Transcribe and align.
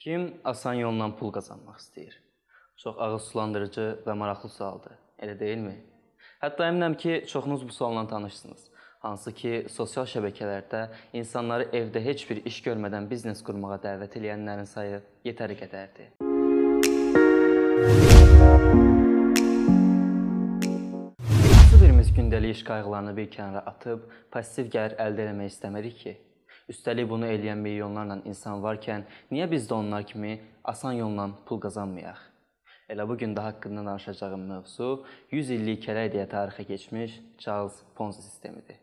Kim 0.00 0.40
asan 0.44 0.78
yolla 0.80 1.10
pul 1.16 1.28
qazanmaq 1.32 1.76
istəyir? 1.76 2.14
Çox 2.80 2.94
ağız 3.04 3.22
sulandırıcı 3.22 3.82
və 4.06 4.12
maraqlı 4.16 4.48
sualdır, 4.48 4.94
elə 5.20 5.34
deyilmi? 5.36 5.74
Hətta 6.40 6.70
əminəm 6.70 6.94
ki, 7.02 7.26
çoxunuz 7.28 7.66
bu 7.68 7.72
sualla 7.76 8.06
tanışsınız. 8.08 8.62
Hansı 9.04 9.34
ki, 9.40 9.52
sosial 9.68 10.08
şəbəkələrdə 10.08 10.80
insanları 11.20 11.66
evdə 11.76 12.00
heç 12.06 12.24
bir 12.30 12.40
iş 12.48 12.62
görmədən 12.70 13.10
biznes 13.10 13.44
qurmağa 13.44 13.76
dəvət 13.84 14.16
edənlərin 14.22 14.70
sayı 14.72 15.02
yetəri 15.28 15.58
qədərdir. 15.60 16.08
Hansı 21.52 21.84
birimiz 21.84 22.16
gündəlik 22.16 22.56
iş 22.56 22.64
qayğılarını 22.72 23.16
bir 23.20 23.30
kənara 23.36 23.66
atıb 23.74 24.08
pasiv 24.32 24.72
gəlir 24.72 24.96
əldə 24.96 25.28
etmək 25.28 25.52
istəmirik 25.52 26.02
ki? 26.06 26.18
Üstəlik 26.70 27.08
bunu 27.10 27.26
eləyən 27.26 27.58
milyonlarla 27.58 28.20
insan 28.30 28.60
varkən, 28.62 29.02
niyə 29.34 29.48
biz 29.50 29.64
də 29.66 29.74
onlar 29.74 30.04
kimi 30.06 30.36
asan 30.72 31.00
yolla 31.00 31.24
pul 31.48 31.58
qazanmayaq? 31.64 32.20
Elə 32.94 33.06
bu 33.10 33.16
gün 33.18 33.34
də 33.34 33.42
haqqında 33.42 33.82
danışacağım 33.88 34.44
mövzu 34.52 34.90
100 35.34 35.50
illik 35.56 35.82
kərək 35.86 36.12
deyə 36.14 36.28
tarixə 36.30 36.66
keçmiş 36.68 37.18
Charles 37.42 37.82
Ponzi 37.98 38.22
sistemidir. 38.22 38.78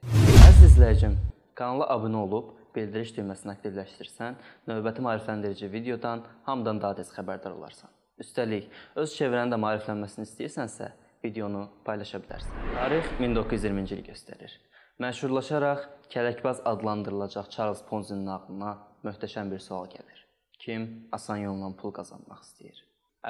Əziz 0.50 0.66
izləyicim, 0.73 1.16
kanala 1.55 1.88
abunə 1.95 2.26
olub 2.28 2.52
bildiriş 2.76 3.16
düyməsini 3.22 3.55
aktivləşdirsən, 3.55 4.36
növbəti 4.67 5.08
maarifləndirici 5.08 5.72
videodan 5.72 6.28
hamıdan 6.50 6.84
daha 6.84 7.00
tez 7.00 7.12
xəbərdar 7.16 7.56
olarsan. 7.56 7.92
Üstəlik, 8.20 8.67
öz 9.00 9.16
çevrənin 9.16 9.56
də 9.56 9.64
maariflənməsini 9.64 10.28
istəyirsənsə, 10.28 10.92
videonu 11.23 11.70
paylaşa 11.88 12.20
bilərsən. 12.23 12.64
Tarix 12.76 13.14
1920-ci 13.23 13.95
il 13.95 14.09
göstərir. 14.12 14.59
Məşhurlaşaraq 14.98 15.82
kələkbaz 16.10 16.64
adlandırılacaq 16.66 17.52
Charles 17.54 17.84
Ponzi-nin 17.86 18.32
ağlına 18.34 18.72
möhtəşəm 19.06 19.52
bir 19.52 19.60
sual 19.62 19.86
gəlir. 19.92 20.23
Kim 20.58 20.88
asan 21.14 21.44
yolla 21.44 21.70
pul 21.78 21.94
qazanmaq 21.94 22.40
istəyir? 22.42 22.80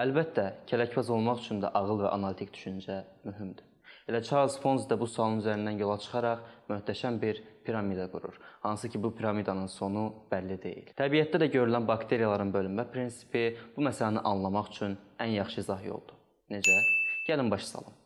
Əlbəttə, 0.03 0.45
kələkbaz 0.71 1.11
olmaq 1.15 1.43
üçün 1.43 1.59
də 1.65 1.73
ağıl 1.79 1.99
və 2.05 2.13
analitik 2.15 2.55
düşüncə 2.55 3.01
mühümdür. 3.27 3.67
Elə 4.07 4.23
Charles 4.23 4.55
Ponzi 4.63 4.87
də 4.87 4.95
bu 5.01 5.11
sualın 5.11 5.43
üzərindən 5.43 5.83
yola 5.83 5.99
çıxaraq 6.05 6.47
möhtəşəm 6.71 7.19
bir 7.25 7.43
piramida 7.67 8.07
qurur. 8.15 8.39
Hansı 8.63 8.87
ki, 8.87 9.03
bu 9.03 9.11
piramidanın 9.19 9.67
sonu 9.67 10.07
bəlli 10.31 10.61
deyil. 10.63 10.95
Təbiətdə 11.03 11.43
də 11.43 11.51
görülən 11.51 11.91
bakteriyaların 11.91 12.55
bölünmə 12.55 12.87
prinsipi 12.95 13.45
bu 13.75 13.89
məsələni 13.91 14.23
anlamaq 14.23 14.71
üçün 14.71 14.95
ən 15.19 15.35
yaxşı 15.41 15.65
izah 15.67 15.87
yoldur. 15.91 16.15
Necə? 16.47 16.79
Gəlin 17.27 17.51
baş 17.51 17.67
salım. 17.75 17.96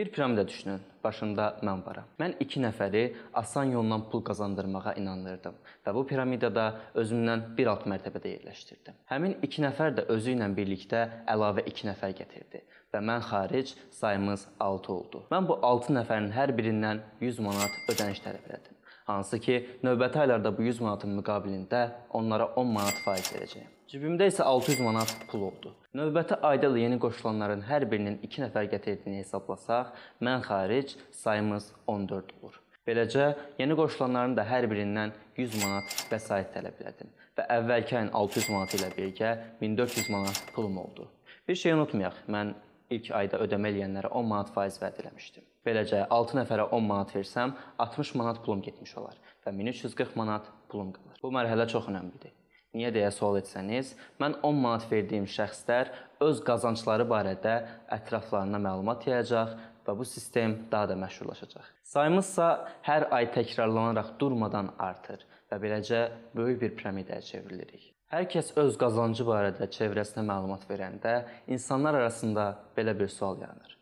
Bir 0.00 0.08
piramida 0.08 0.48
düşünün. 0.48 0.80
Başında 1.04 1.46
mən 1.60 1.80
varam. 1.86 2.06
Mən 2.20 2.32
2 2.40 2.60
nəfəri 2.62 3.02
asan 3.40 3.72
yolla 3.74 3.98
pul 4.12 4.22
qazandırmağa 4.24 4.94
inanırdım 4.96 5.58
və 5.86 5.94
bu 5.94 6.06
piramidada 6.12 6.64
özümdən 7.02 7.42
bir 7.58 7.68
alt 7.72 7.84
mərtəbədə 7.92 8.32
yerləşdirdim. 8.32 8.96
Həmin 9.12 9.36
2 9.44 9.66
nəfər 9.66 9.92
də 9.98 10.06
özü 10.16 10.38
ilə 10.38 10.48
birlikdə 10.56 11.04
əlavə 11.34 11.66
2 11.68 11.90
nəfər 11.90 12.16
gətirdi 12.22 12.62
və 12.94 13.04
mən 13.10 13.28
xaric 13.28 13.76
sayımız 14.00 14.48
6 14.70 14.92
oldu. 14.96 15.24
Mən 15.36 15.52
bu 15.52 15.60
6 15.74 15.92
nəfərin 16.00 16.32
hər 16.32 16.56
birindən 16.56 17.04
100 17.20 17.44
manat 17.50 17.76
ödəniş 17.92 18.24
tələb 18.24 18.48
etdim. 18.56 18.79
Hansı 19.10 19.38
ki, 19.40 19.56
növbəti 19.82 20.18
aylarda 20.22 20.52
bu 20.58 20.62
100 20.62 20.80
manatın 20.80 21.18
müqabilində 21.18 21.82
onlara 22.10 22.46
10 22.62 22.72
manat 22.76 23.02
faiz 23.04 23.26
verəcəyəm. 23.34 23.68
Cibimdə 23.90 24.28
isə 24.30 24.44
600 24.46 24.80
manat 24.86 25.14
pul 25.30 25.42
oldu. 25.48 25.74
Növbəti 25.98 26.36
ayda 26.46 26.70
da 26.70 26.78
yeni 26.78 26.98
qoşulanların 27.02 27.64
hər 27.66 27.88
birinin 27.90 28.20
2 28.22 28.44
nəfər 28.44 28.68
gətirdiyini 28.74 29.24
hesablasaq, 29.24 29.90
mən 30.22 30.44
xaric 30.46 30.94
sayımız 31.22 31.72
14 31.86 32.30
olur. 32.38 32.60
Beləcə, 32.86 33.26
yeni 33.58 33.74
qoşulanların 33.82 34.36
da 34.38 34.46
hər 34.46 34.70
birindən 34.70 35.16
100 35.36 35.58
manat 35.64 36.06
vəsait 36.12 36.54
tələb 36.54 36.78
elədim 36.84 37.10
və 37.38 37.48
əvvəlki 37.58 37.96
ayın 37.98 38.14
600 38.22 38.50
manatı 38.54 38.78
ilə 38.78 38.94
birgə 38.94 39.36
1400 39.60 40.10
manat 40.14 40.42
pulum 40.54 40.78
oldu. 40.86 41.10
Bir 41.48 41.58
şey 41.58 41.74
unutmayaq, 41.78 42.26
mən 42.28 42.54
ilk 42.94 43.10
ayda 43.22 43.42
ödəmə 43.42 43.74
eləyənlərə 43.74 44.14
10 44.22 44.34
manat 44.34 44.54
faiz 44.54 44.78
vəd 44.82 45.02
eləmişdim. 45.02 45.49
Beləcə 45.66 46.06
6 46.08 46.36
nəfərə 46.38 46.68
10 46.72 46.86
manat 46.88 47.10
versəm, 47.12 47.54
60 47.84 48.14
manat 48.16 48.38
pulum 48.44 48.62
getmiş 48.64 48.94
olar 48.96 49.16
və 49.44 49.52
1340 49.56 50.14
manat 50.16 50.46
pulum 50.72 50.92
qalır. 50.94 51.18
Bu 51.22 51.32
mərhələ 51.36 51.66
çox 51.68 51.90
əhəmiylidir. 51.90 52.32
Niyə 52.70 52.92
deyə 52.94 53.10
sual 53.10 53.36
etsəniz, 53.40 53.96
mən 54.22 54.36
10 54.46 54.60
manat 54.62 54.86
verdiyim 54.92 55.26
şəxslər 55.28 55.90
öz 56.22 56.40
qazancları 56.46 57.04
barədə 57.10 57.54
ətraflarına 57.96 58.60
məlumat 58.62 59.08
yayacaq 59.10 59.56
və 59.86 59.96
bu 59.98 60.06
sistem 60.06 60.54
daha 60.72 60.92
da 60.92 60.96
məşhurlaşacaq. 61.02 61.66
Sayımızsa 61.92 62.46
hər 62.86 63.08
ay 63.16 63.28
təkrarlanaraq 63.34 64.14
durmadan 64.22 64.70
artır 64.78 65.26
və 65.50 65.58
beləcə 65.64 66.04
böyük 66.38 66.60
bir 66.62 66.76
piramidaya 66.78 67.26
çevrilirik. 67.26 67.90
Hər 68.14 68.30
kəs 68.30 68.54
öz 68.58 68.78
qazancı 68.78 69.26
barədə 69.26 69.68
çevrəsinə 69.74 70.24
məlumat 70.30 70.64
verəndə 70.70 71.18
insanlar 71.50 71.98
arasında 72.00 72.46
belə 72.78 72.94
bir 72.98 73.10
sual 73.10 73.38
yaranır. 73.42 73.79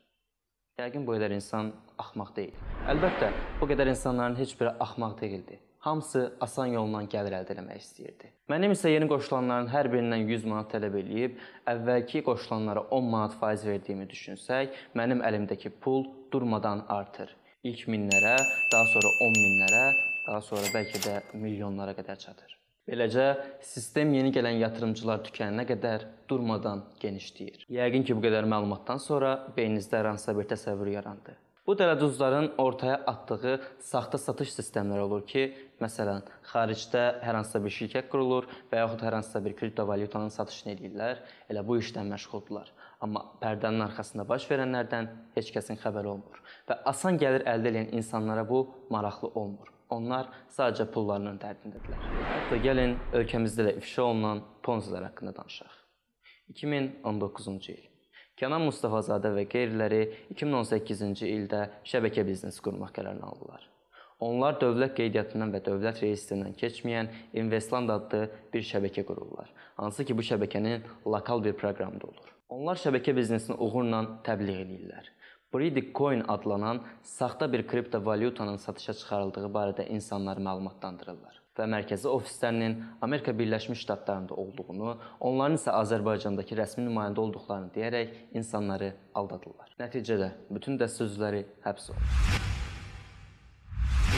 Yəqin 0.78 1.03
bu 1.03 1.16
qədər 1.16 1.33
insan 1.34 1.72
axmaq 1.99 2.28
deyil. 2.37 2.59
Əlbəttə, 2.87 3.33
bu 3.59 3.66
qədər 3.66 3.89
insanların 3.91 4.37
heç 4.39 4.53
biri 4.61 4.71
axmaq 4.84 5.16
deyildi. 5.19 5.56
Hamısı 5.83 6.21
asan 6.47 6.71
yolla 6.71 7.00
gəlir 7.15 7.34
əldə 7.41 7.56
etmək 7.56 7.81
istəyirdi. 7.83 8.31
Mənim 8.53 8.77
isə 8.77 8.93
yeni 8.93 9.09
qoşulanların 9.11 9.67
hər 9.72 9.88
birindən 9.91 10.22
100 10.28 10.47
manat 10.53 10.71
tələb 10.71 11.00
eləyib, 11.00 11.41
əvvəlki 11.72 12.22
qoşulanlara 12.28 12.84
10 12.94 13.11
manat 13.15 13.34
faiz 13.41 13.65
verdiyimi 13.67 14.06
düşünsək, 14.12 14.78
mənim 15.00 15.25
əlimdəki 15.27 15.75
pul 15.83 16.06
durmadan 16.31 16.84
artır. 17.00 17.34
İlk 17.67 17.88
minlərə, 17.91 18.37
daha 18.71 18.87
sonra 18.94 19.12
10 19.27 19.34
minlərə, 19.41 19.83
daha 20.28 20.41
sonra 20.53 20.71
bəlkə 20.78 21.03
də 21.09 21.19
milyonlara 21.43 21.99
qədər 21.99 22.22
çatır. 22.22 22.58
Beləcə, 22.88 23.26
sistem 23.60 24.15
yeni 24.16 24.31
gələn 24.32 24.62
yatırımcılar 24.62 25.21
tükənənə 25.26 25.66
qədər 25.69 26.06
durmadan 26.31 26.87
genişləyir. 27.03 27.66
Yəqin 27.69 28.06
ki, 28.09 28.16
bu 28.16 28.25
qədər 28.25 28.49
məlumatdan 28.49 29.03
sonra 29.04 29.34
beyninizdə 29.59 30.00
hər 30.00 30.15
hansısa 30.15 30.34
bir 30.38 30.49
təsəvvür 30.54 30.94
yarandı. 30.94 31.37
Bu 31.69 31.75
dələduzların 31.76 32.54
ortaya 32.65 32.97
atdığı 33.12 33.59
saxta 33.84 34.16
satış 34.19 34.54
sistemləri 34.56 35.04
olur 35.04 35.26
ki, 35.28 35.44
məsələn, 35.84 36.25
xaricdə 36.49 37.04
hər 37.21 37.37
hansısa 37.43 37.60
bir 37.66 37.76
şirkət 37.76 38.09
qurulur 38.09 38.49
və 38.72 38.81
yaxud 38.81 39.05
hər 39.05 39.19
hansısa 39.19 39.44
bir 39.44 39.59
kriptovalyutanın 39.60 40.32
satışını 40.32 40.78
edirlər. 40.78 41.20
Elə 41.53 41.66
bu 41.69 41.76
işlə 41.82 42.09
məşğuldurlar. 42.09 42.72
Amma 43.05 43.28
pərdənin 43.43 43.84
arxasında 43.84 44.25
baş 44.32 44.49
verənlərdən 44.49 45.12
heç 45.37 45.53
kəsin 45.53 45.76
xəbəri 45.84 46.16
olmur 46.16 46.41
və 46.70 46.81
asan 46.88 47.20
gəlir 47.20 47.44
əldə 47.53 47.75
edən 47.75 47.99
insanlara 48.00 48.49
bu 48.49 48.65
maraqlı 48.88 49.28
olmur. 49.34 49.69
Onlar 49.94 50.28
sadəcə 50.53 50.84
pullarının 50.93 51.38
dərdindədirlər. 51.41 52.09
Hətta 52.28 52.59
gəlin 52.65 52.97
ölkəmizdə 53.16 53.69
də 53.71 53.76
ifşa 53.81 54.09
olunan 54.10 54.43
ponzilər 54.65 55.06
haqqında 55.09 55.32
danışaq. 55.37 55.78
2019-cu 56.53 57.72
il 57.72 57.87
Kənan 58.38 58.62
Mustafazadə 58.69 59.32
və 59.34 59.49
qeyriləri 59.50 60.03
2018-ci 60.37 61.26
ildə 61.26 61.65
şəbəkə 61.88 62.22
biznesi 62.28 62.62
qurmaq 62.62 62.93
qərarını 62.94 63.26
aldılar. 63.26 63.65
Onlar 64.22 64.60
dövlət 64.60 64.94
qeydiyyatından 64.99 65.54
və 65.54 65.60
dövlət 65.66 66.03
reyestrindən 66.05 66.55
keçməyən 66.59 67.10
Investland 67.38 67.91
adlı 67.94 68.25
bir 68.53 68.65
şəbəkə 68.66 69.05
qururlar. 69.06 69.50
Hansı 69.78 70.06
ki, 70.06 70.16
bu 70.19 70.26
şəbəkənin 70.26 70.87
lokal 71.06 71.43
bir 71.44 71.55
proqramında 71.59 72.06
olur. 72.06 72.31
Onlar 72.49 72.78
şəbəkə 72.82 73.15
biznesini 73.16 73.59
uğurla 73.59 74.05
təbliğ 74.26 74.62
edirlər. 74.65 75.10
Bridic 75.55 75.93
Coin 75.95 76.25
adlanan 76.29 76.83
saxta 77.03 77.53
bir 77.53 77.67
kriptovalyutanın 77.67 78.57
satışa 78.57 78.93
çıxarıldığı 78.95 79.49
barədə 79.55 79.87
insanları 79.89 80.43
məlumatlandırırlar 80.45 81.39
və 81.59 81.67
mərkəzi 81.73 82.11
ofislərinin 82.11 82.75
Amerika 83.03 83.33
Birləşmiş 83.39 83.81
Ştatlarında 83.83 84.35
olduğunu, 84.35 84.99
onların 85.21 85.57
isə 85.57 85.73
Azərbaycandakı 85.73 86.59
rəsmi 86.61 86.85
nümayəndə 86.85 87.25
olduqlarını 87.25 87.73
deyərək 87.75 88.13
insanları 88.37 88.93
aldadırlar. 89.15 89.73
Nəticədə 89.81 90.29
bütün 90.51 90.77
dəstə 90.79 91.09
üzvləri 91.09 91.43
həbs 91.65 91.91
olunur. 91.95 92.45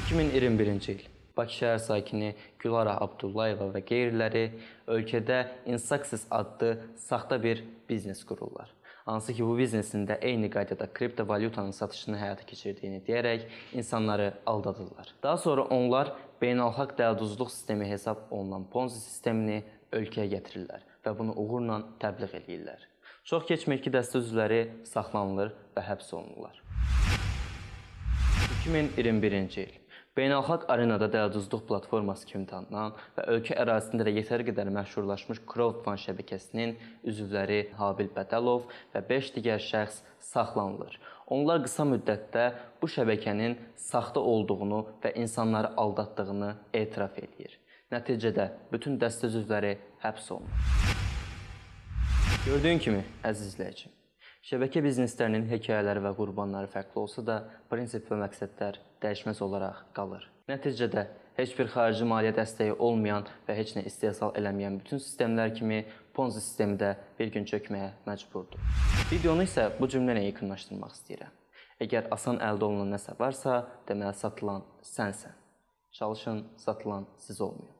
2021-ci 0.02 0.92
il 0.96 1.06
Bakı 1.36 1.56
şəhər 1.60 1.78
sakini 1.78 2.34
Gülara 2.58 2.98
Abdullayeva 3.06 3.70
və 3.70 3.84
qeyriləri 3.86 4.44
ölkədə 4.90 5.44
Insaksis 5.70 6.26
adlı 6.30 6.74
saxta 7.06 7.38
bir 7.42 7.62
biznes 7.88 8.26
qururlar. 8.26 8.74
Hansı 9.10 9.34
ki, 9.34 9.42
bu 9.46 9.56
biznesin 9.58 10.04
də 10.06 10.20
eyni 10.22 10.46
qaydada 10.50 10.86
kriptovalyutanın 10.94 11.72
satışını 11.74 12.18
həyata 12.18 12.44
keçirdiyini 12.46 13.00
deyərək 13.08 13.48
insanları 13.74 14.28
aldadırlar. 14.46 15.10
Daha 15.22 15.36
sonra 15.36 15.64
onlar 15.74 16.12
beynəlxalq 16.42 16.94
dələduzluq 17.00 17.50
sistemi 17.50 17.88
hesab 17.90 18.30
olunan 18.30 18.68
Ponzi 18.70 19.00
sistemini 19.02 19.64
ölkəyə 19.90 20.30
gətirirlər 20.36 20.86
və 21.02 21.16
bunu 21.18 21.34
uğurla 21.34 21.80
təbliğ 22.06 22.38
edirlər. 22.38 22.86
Çox 23.26 23.50
keçmir 23.50 23.82
ki, 23.82 23.90
dəstə 23.98 24.22
üzvləri 24.22 24.62
saxlanılır 24.94 25.56
və 25.74 25.88
həbs 25.90 26.14
olunurlar. 26.14 26.62
2021-ci 28.62 29.66
il 29.66 29.79
Beynəlxalq 30.18 30.64
arenada 30.74 31.06
dələduzluq 31.06 31.60
platforması 31.68 32.26
kimi 32.26 32.46
tanınan 32.50 32.96
və 33.14 33.26
ölkə 33.30 33.54
ərazisində 33.62 34.02
də 34.08 34.10
yetəri 34.16 34.42
qədər 34.48 34.66
məşhurlaşmış 34.74 35.38
crowdfund 35.52 36.02
şəbəkəsinin 36.02 36.72
üzvləri 37.12 37.60
Habil 37.78 38.10
Bədəlov 38.16 38.64
və 38.90 39.04
5 39.06 39.28
digər 39.36 39.62
şəxs 39.62 40.00
saxlanılır. 40.32 40.96
Onlar 41.30 41.62
qısa 41.62 41.86
müddətdə 41.92 42.48
bu 42.82 42.90
şəbəkənin 42.90 43.54
saxta 43.78 44.18
olduğunu 44.32 44.82
və 45.04 45.14
insanları 45.22 45.70
aldatdığını 45.84 46.50
etiraf 46.82 47.22
edir. 47.22 47.54
Nəticədə 47.94 48.50
bütün 48.74 48.98
dəstə 48.98 49.30
üzvləri 49.30 49.76
həbs 50.02 50.26
olunur. 50.34 50.98
Gördüyün 52.50 52.82
kimi, 52.82 53.06
əziz 53.22 53.54
izləyicim, 53.54 53.94
Şəbəkə 54.40 54.80
bizneslərinin 54.80 55.42
hekayələri 55.50 56.00
və 56.00 56.10
qurbanları 56.16 56.68
fərqli 56.72 56.96
olsa 57.02 57.20
da, 57.24 57.34
prinsip 57.68 58.06
və 58.08 58.16
məqsədlər 58.22 58.78
dəyişməz 59.02 59.42
olaraq 59.44 59.82
qalır. 59.96 60.22
Nəticədə 60.48 61.02
heç 61.36 61.52
bir 61.58 61.68
xarici 61.68 62.06
maliyyə 62.08 62.32
dəstəyi 62.38 62.72
olmayan 62.86 63.28
və 63.44 63.56
heç 63.58 63.74
nə 63.76 63.84
istehsal 63.90 64.32
eləməyən 64.40 64.78
bütün 64.80 65.02
sistemlər 65.02 65.52
kimi 65.58 65.82
Ponzi 66.16 66.40
sistemi 66.40 66.76
də 66.80 66.94
bir 67.18 67.28
gün 67.34 67.44
çökməyə 67.52 67.90
məcburdur. 68.08 68.60
Videonu 69.12 69.44
isə 69.44 69.68
bu 69.76 69.86
cümlənə 69.92 70.24
yaxınlaşdırmaq 70.30 70.96
istəyirəm. 70.96 71.36
Əgər 71.84 72.08
asan 72.16 72.40
əldə 72.44 72.64
olunan 72.64 72.96
nəsə 72.96 73.12
varsa, 73.20 73.66
deməli 73.88 74.16
satılan 74.16 74.64
sənsən. 74.84 75.36
Çalışın, 76.00 76.44
satılan 76.56 77.06
siz 77.18 77.40
olmayın. 77.40 77.76